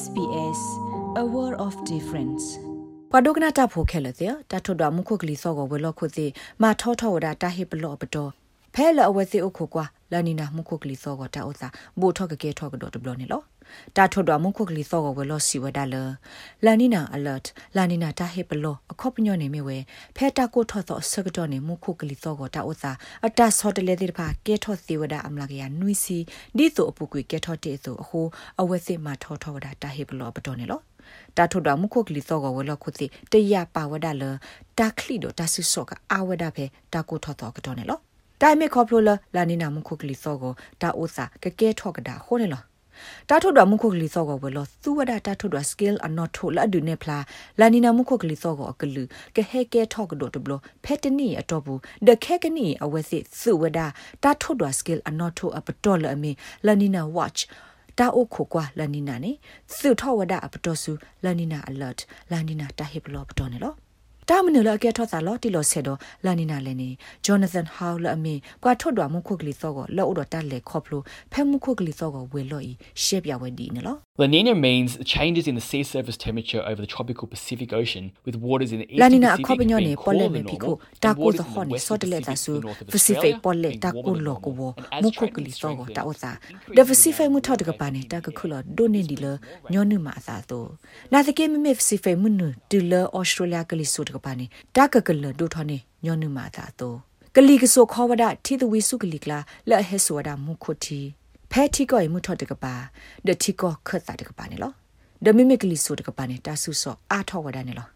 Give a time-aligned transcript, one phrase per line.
[0.00, 0.60] SBS
[1.22, 2.44] a world of difference
[3.12, 6.26] ပဒုကနာတာဖိုခဲလတဲ့တာထွတ်တော်မှုခုကလေးစောကိုဝဲလို့ခုစီ
[6.62, 8.30] မာထောထောဝဒတာဟိပလောပတော်
[8.74, 11.68] ဖဲလအဝဲစီအခုကွာလာနီနာမှုခုကလေးစောကိုတာဥစာ
[12.00, 13.44] ဘူထောကကဲထောကတော်တဘလို့နေလို့
[13.96, 15.96] တာထွတ်တော်မှုခုကလေးစောကိုဝဲလို့စီဝဒါလ
[16.64, 17.46] လာနီနာ alert
[17.76, 19.78] လာနီနာတာဟိပလောအခော့ပညောနေမြဝဲ
[20.16, 22.92] ဖဲတာကိုထောသောဆကတော်နေမှုခုကလေးစောကိုတာဥစာ
[23.26, 26.18] အတာဆောတလေတိဖာကဲထောစီဝဒါအမလာကရနွီစီ
[26.56, 28.26] ဒီဆိုအပူကွေကဲထောတေဆိုအဟို
[28.60, 30.82] အဝဲစီမာထောထောဝဒါတာဟိပလောပတော်နေလို့
[31.36, 34.24] တာထုတော်မှုခုကလီစောကဝလခုစီတရပါဝဒလ
[34.78, 38.00] တာခလီဒတာဆုစောကအဝဒဖေတာကိုထောတော်ကတော့နေလော
[38.42, 40.52] တိုင်မေခေါပလိုလလာနီနာမှုခုကလီစောကို
[40.82, 42.62] တာဥစာကကဲထောကတာဟိုနေလော
[43.28, 47.18] တာထုတော်မှုခုကလီစောကိုဝလောသူဝဒတာထုတော် skill a not to la du ne pla
[47.60, 50.38] la ni na mu khu kli so go aklu ke he ke thok do to
[50.44, 51.74] blo phetni atobu
[52.06, 53.86] de khe kni awesi su wada
[54.22, 56.32] ta thu တော် skill a not to a patol la mi
[56.66, 57.40] la ni na watch
[57.98, 59.32] တာအိုခိုကွာလနီနာနေ
[59.80, 60.92] သုထောဝဒအပတော်စု
[61.24, 62.00] လနီနာ alert
[62.30, 63.74] လနီနာတာဟိပလောပတော်နေလော
[64.28, 65.88] တာမနလကဲထောသာလောတီလောဆေဒ
[66.24, 66.90] လာနီနာလဲနေ
[67.24, 78.36] ဂျောနသန်ဟောက်လအမီကွာထွတ်တော်မှုခုကလီသောကိုလောဥတော်တက်လေခေါပလိုဖဲမှုခုကလီသောကိုဝေလို့ဤရှေ့ပြဝဲဒီနော် La Nina means changes in the sea surface temperature over the tropical Pacific Ocean with
[78.36, 81.42] waters in the eastern La Nina ko binyo ne polle me piko ta ko so
[81.52, 82.52] ho ne so tele ta su
[82.94, 84.68] Pacific polle ta ko lo ko wo
[85.02, 86.36] mu ko kli so go ta o sa
[86.76, 89.32] the Pacific mu thot ga pa ne ta ka khu lo do ne di lo
[89.72, 90.60] nyo nu ma sa to
[91.10, 94.32] na the ke me me Pacific mu nu di lo Australia kli so ga pa
[94.38, 96.90] ne ta ka ka lo do tho ne nyo nu ma sa to
[97.36, 99.38] ကလီကဆိုခေါ်ဝဒတီတဝီစုကလီကလာ
[99.68, 101.00] လက်ဟဲဆိုဝဒမုခုတီ
[101.50, 102.74] ဖဲတီကိုမှုထော့တကပါ
[103.26, 104.72] ဒတီကိုခတ်တာတကပါနေလော
[105.24, 107.88] ဒမီမီကလီဆိုတကပါနေတာဆုဆောအာထောဝဒနေလော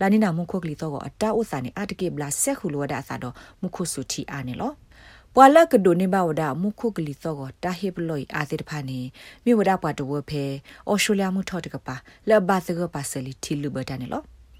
[0.00, 4.72] လာနိနာမုခုကလီတော့အတာဥစာနေအတကေဘလာဆက်ခုလိုဝဒအစာတော့မုခုစုတီအာနေလော
[5.34, 8.98] ပွာလကဒိုနေဘဝဒမုခုကလီတော့တာဟေဘလိုအာသေတဖာနေ
[9.44, 10.44] မြေဝဒပွားတဝဖဲ
[10.88, 11.94] အော်စတြေးလျမှုထော့တကပါ
[12.28, 14.22] လက်ဘာသကပါဆလီတီလူဘတာနေလော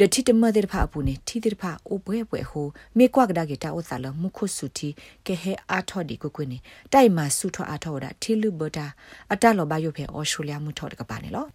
[0.00, 2.66] ဒတိတမတဲ့ဖာပူနေတီတဲ့ဖာအိုပွဲပွဲဟို
[2.98, 4.88] မေကွာကဒါကေတာဥသလမုခုစုတီ
[5.26, 6.58] ကေဟဲအာထော်ဒီကိုကွနေ
[6.92, 8.86] တိုက်မှာစုထော်အာထော်ဒါတီလူဘတာ
[9.32, 11.46] အတလောဘယုဖဲဩစတြေးလျမှုထော်တကပါနေလော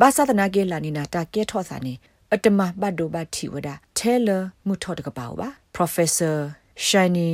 [0.00, 1.94] ဘာသာတနာကေလာနီနာတာကေထော်စာနေ
[2.34, 6.36] အတမဘတ်ဒိုဘတ်တီဝဒါတဲလာမှုထော်တကပါပါ Professor
[6.86, 7.30] Shiny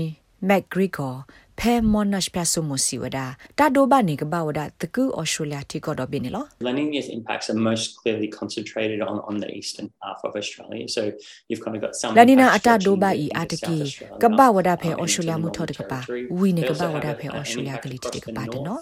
[0.48, 1.14] McGregor
[1.60, 3.18] ဖဲမွန်နရှ်ပဆူမစီဝဒ
[3.58, 11.00] တာဒိုဘာနေကဘာဝဒတကူဩစတြေးလျတီကောတော့ဘင်းနော် La Nina's impacts are most clearly concentrated on on the eastern half of Australia so
[11.48, 13.78] you've kind of got some La Nina ata do ba i ataki
[14.22, 16.00] ka ba wada phe Australia mu thod ka ba
[16.40, 18.76] wi ne ka ba wada phe Australia kali ti ka ba de no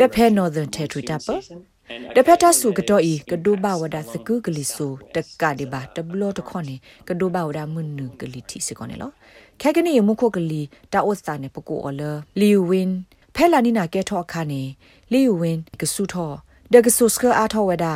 [0.00, 1.34] the phe northern territory ta pa
[2.16, 6.76] တဖက်တဆူကတော့ဤကဒိုဘဝဒစကုကလီဆူတကဒီဘာတဘလတခွန်နေ
[7.08, 9.10] ကဒိုဘဝဒမွနုကလီတီစကောနေလော
[9.60, 10.62] ခဲကနေမခုကလီ
[10.92, 12.02] တာအိုစတာနေပကိုအလ
[12.40, 12.94] လီဝင်း
[13.34, 14.62] ဖဲလာနီနာကဲထောခါနေ
[15.12, 16.32] လီဝင်းကဆူထော
[16.72, 17.86] ဒကဆူစကအားထောဝဒ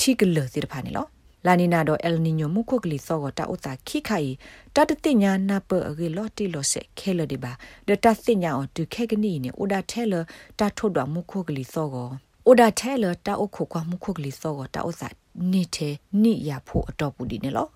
[0.00, 1.06] တီကလစီတဖာနေလော
[1.46, 4.30] လာနီနာတော့အယ်နီညိုမှုခုကလီစောကတာဥတာခိခိုင်
[4.74, 7.52] တတတိညာနာပအဂေလော်တီလောဆက်ခဲလဒီဘာ
[7.88, 10.14] ဒတသိညာအတူခဲကနီနေဥဒါထဲလ
[10.58, 12.10] တာထုတ်တော်မှုခုကလီစောကော
[12.50, 15.08] အိုဒါထဲလတာအခုကွာမှုခုကလီစောကတာဥစာ
[15.52, 15.88] နိထဲ
[16.22, 17.68] နိရဖို့အတော့ပူဒီနေလော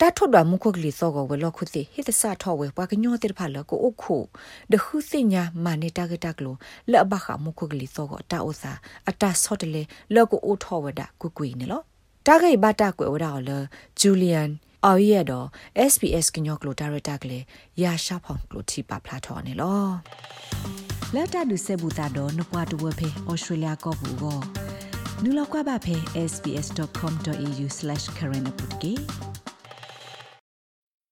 [0.00, 4.16] တာထွတ်တော်မှုခုကလီစောကဝဲလောခုစီဟိတဆာထောဝဲပွားကညောတဲ့ဖာလကိုအခု
[4.72, 6.54] ဒခုစညာမနေတာကတကလို
[6.90, 8.72] လက်ဘခမှုခုကလီစောကတာဥစာ
[9.08, 9.82] အတာဆော့တလေ
[10.14, 11.82] လောကိုအိုထောဝဒကွကွေနေလော
[12.26, 13.50] တာဂိဘတာကွေဝဒါလ
[14.00, 14.50] ဂျူလီယန်
[14.84, 15.46] အော်ရတော့
[15.92, 17.44] SPS ကညောကလိုဒါရတာကလေး
[17.82, 24.38] ရာရှာဖောင်ကလိုတီပါဖလာထော်နေလော လက်တာဒုစေဘူတာတော့နပွားတဝဖေဩစတြေးလျကောဘူးကို
[25.22, 25.96] နူလောက်ကွာပါဖေ
[26.30, 29.04] sbs.com.au/current update